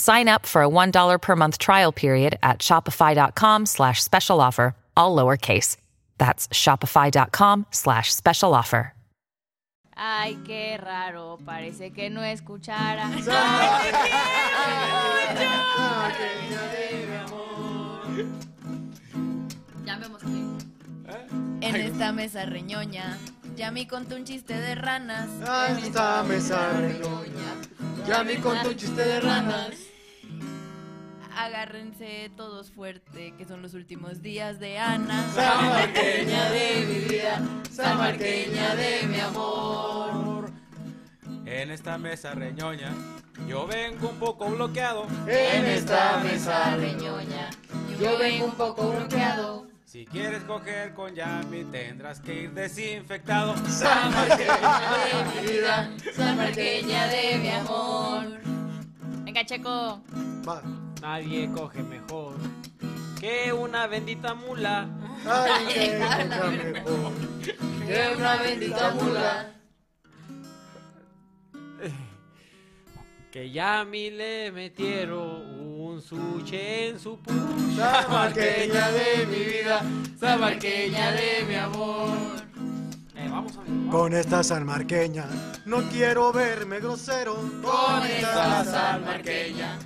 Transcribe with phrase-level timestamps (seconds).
[0.00, 5.14] Sign up for a $1 per month trial period at shopify.com slash special offer, all
[5.14, 5.76] lowercase.
[6.16, 8.94] That's shopify.com slash special offer.
[9.94, 13.10] Ay, qué raro, parece que no escuchara.
[19.84, 20.30] ya me mostré.
[21.60, 23.18] En esta mesa reñoña,
[23.54, 25.28] ya me contó un chiste de ranas.
[25.46, 27.54] Ah, en esta mesa reñoña,
[28.06, 29.89] ya me contó un chiste de ranas.
[31.36, 35.26] Agárrense todos fuerte, que son los últimos días de Ana.
[35.32, 40.50] Samarqueña de mi vida, samarqueña de mi amor.
[41.46, 42.92] En esta mesa reñoña,
[43.48, 45.06] yo vengo un poco bloqueado.
[45.26, 47.50] En esta mesa reñoña,
[48.00, 49.66] yo vengo un poco bloqueado.
[49.84, 53.56] Si quieres coger con Yami, tendrás que ir desinfectado.
[53.66, 58.40] Samarqueña de mi vida, Samarqueña de mi amor.
[59.24, 60.00] Venga, Checo.
[60.48, 60.89] Va.
[61.00, 62.34] Nadie coge mejor
[63.18, 64.86] que una bendita mula.
[65.72, 67.12] Que coja mejor
[67.86, 69.54] que una bendita mula.
[73.30, 75.20] Que ya a mí le metieron
[75.80, 78.02] un suche en su pucha.
[78.02, 79.84] Samarqueña de mi vida,
[80.18, 82.10] samarqueña de mi amor.
[83.14, 85.28] Eh, vamos a Con esta salmarqueña
[85.64, 87.36] no quiero verme grosero.
[87.62, 89.78] Con esta salmarqueña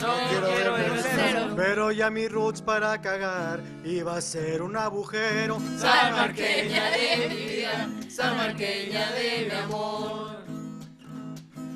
[0.00, 1.56] no quiero.
[1.56, 5.58] Pero ya mi roots para cagar iba a ser un agujero.
[5.76, 10.38] Salmarqueña de mi vida, salmarqueña de mi amor.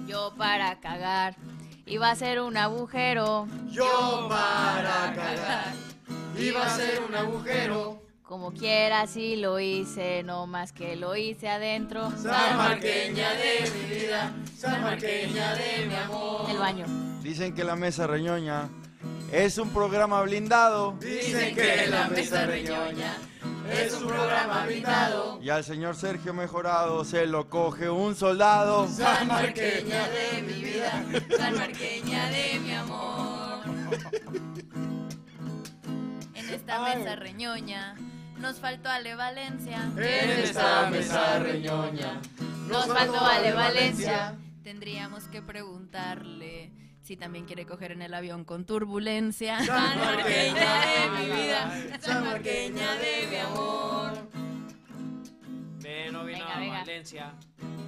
[0.06, 1.36] Yo para cagar
[1.86, 3.46] iba a ser un agujero.
[3.70, 5.72] Yo para cagar
[6.38, 8.02] iba a ser un agujero.
[8.22, 12.10] Como quiera, sí lo hice, no más que lo hice adentro.
[12.16, 16.31] Salmarqueña de mi vida, salmarqueña de mi amor.
[16.62, 16.86] Baño.
[17.22, 18.68] Dicen que la mesa reñoña
[19.32, 23.16] es un programa blindado Dicen que la mesa reñoña
[23.72, 25.40] es un programa blindado.
[25.42, 28.86] y al señor Sergio Mejorado se lo coge un soldado.
[28.88, 31.04] Salmarqueña de mi vida,
[31.36, 33.62] Salmarqueña de mi amor.
[36.34, 37.94] En esta mesa reñoña
[38.38, 39.78] nos faltó Ale Valencia.
[39.96, 42.20] en esta mesa reñoña
[42.68, 44.36] Nos faltó Ale Valencia.
[44.82, 46.72] Tendríamos que preguntarle
[47.02, 49.64] si también quiere coger en el avión con turbulencia.
[49.64, 54.12] Salmarqueña de mi vida, salmarqueña de mi amor.
[56.10, 56.78] no vino Venga, a venga.
[56.80, 57.34] Valencia.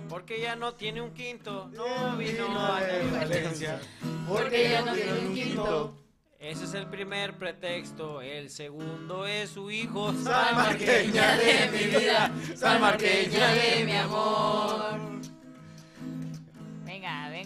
[0.09, 1.69] Porque ya no tiene un quinto.
[1.75, 3.81] No No vino a de Valencia.
[4.29, 5.97] Porque ya no tiene un quinto.
[6.39, 8.23] Ese es el primer pretexto.
[8.23, 10.13] El segundo es su hijo.
[10.13, 15.14] Salmarqueña de mi vida, salmarqueña de mi amor.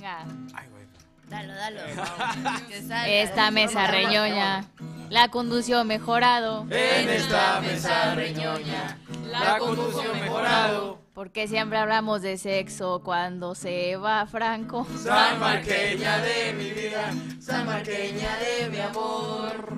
[0.08, 0.24] Venga.
[0.54, 0.84] Ay, güey.
[1.28, 1.80] Dalo, dalo.
[3.06, 4.64] Esta mesa reñoña
[5.10, 6.66] la condució mejorado.
[6.70, 10.98] En esta mesa reñoña, la conducción mejorado.
[11.14, 14.86] Porque siempre hablamos de sexo cuando se va Franco.
[15.02, 19.74] Salmarqueña de mi vida, salmarqueña de mi amor.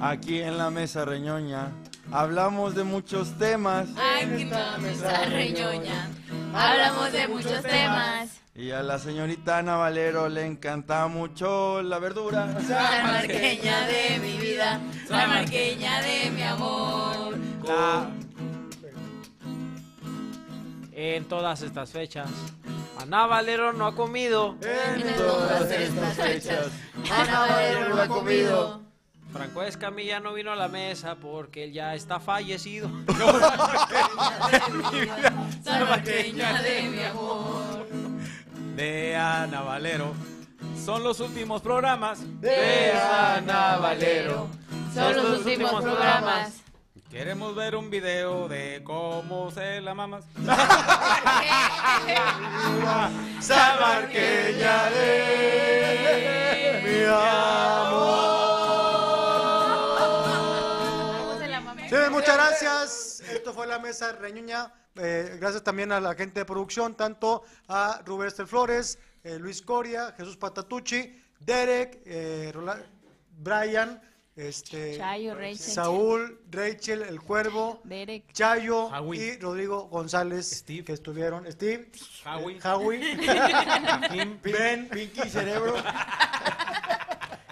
[0.00, 1.70] Aquí en la mesa reñoña
[2.10, 6.10] hablamos de muchos temas Aquí en la mesa reñoña
[6.52, 8.41] hablamos de muchos temas.
[8.54, 12.60] Y a la señorita Ana Valero le encanta mucho la verdura.
[12.60, 17.36] Salmarqueña de mi vida, salmarqueña de mi amor.
[17.66, 18.10] La-
[20.94, 22.28] En todas estas fechas
[23.00, 24.56] Ana Valero no ha comido.
[24.60, 26.66] En todas estas fechas,
[27.10, 28.82] Ana Valero no ha comido.
[29.32, 32.90] Franco Escamilla no vino a la mesa porque él ya está fallecido.
[35.64, 37.71] Salvaqueña de mi amor.
[38.76, 40.12] De Ana Valero.
[40.82, 42.20] Son los últimos programas.
[42.40, 44.48] De Ana Valero.
[44.94, 46.54] Son los últimos programas.
[47.10, 50.24] Queremos ver un video de cómo se la mamas.
[53.40, 58.22] Salvaqueña de mi amor.
[61.88, 63.20] Señores, muchas gracias.
[63.30, 64.72] Esto fue la mesa reñuña.
[64.96, 69.62] Eh, gracias también a la gente de producción, tanto a Rubén Estel Flores, eh, Luis
[69.62, 72.82] Coria, Jesús Patatucci, Derek, eh, Rola-
[73.38, 74.00] Brian,
[74.36, 75.58] este, Chayo, Rachel.
[75.58, 78.32] Saúl, Rachel, El Cuervo, Derek.
[78.32, 79.34] Chayo Howie.
[79.34, 80.84] y Rodrigo González, Steve.
[80.84, 81.90] que estuvieron, Steve,
[82.24, 82.58] Howie.
[82.62, 83.16] Howie,
[84.10, 85.74] Kim, Ben, Pinky Cerebro.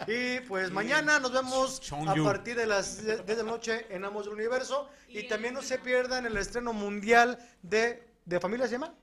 [0.07, 4.25] Y pues mañana nos vemos a partir de las 10 de la noche en Amos
[4.25, 4.89] del Universo.
[5.09, 8.95] Y también no se pierdan el estreno mundial de, de Familia, ¿se llama?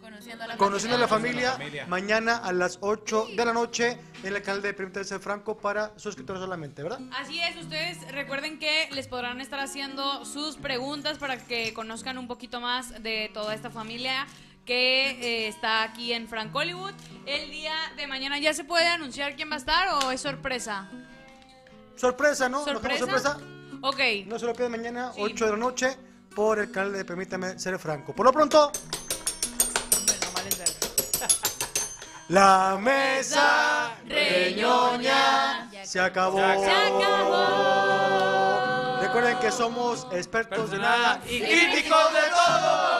[0.00, 1.52] Conociendo a la Conociendo a la Familia.
[1.52, 5.56] familia, mañana a las 8 de la noche en el canal de Permítame Ser Franco
[5.56, 7.00] para suscriptores solamente, ¿verdad?
[7.16, 12.26] Así es, ustedes recuerden que les podrán estar haciendo sus preguntas para que conozcan un
[12.26, 14.26] poquito más de toda esta familia
[14.70, 16.92] que eh, está aquí en Frank Hollywood.
[17.26, 20.88] El día de mañana ya se puede anunciar quién va a estar o es sorpresa.
[21.96, 22.64] Sorpresa, ¿no?
[22.64, 23.40] ¿Nos dejamos ¿Sorpresa?
[23.80, 23.98] Ok.
[24.26, 25.22] No se lo pierdan mañana, Sí.
[25.22, 25.98] 8 de la noche,
[26.36, 28.14] por el canal de Permítame Ser Franco.
[28.14, 28.70] Por lo pronto,
[32.28, 36.38] la mesa reñoña se acabó.
[36.38, 37.80] Se acabó.
[39.02, 42.99] Recuerden que somos expertos de nada y críticos de todo.